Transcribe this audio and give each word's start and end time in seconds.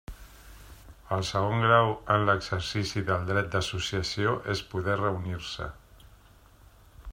El 1.17 1.25
segon 1.31 1.59
grau 1.65 1.89
en 2.15 2.25
l'exercici 2.29 3.05
del 3.11 3.29
dret 3.29 3.53
d'associació 3.57 4.35
és 4.55 4.65
poder 4.75 4.99
reunir-se. 5.05 5.71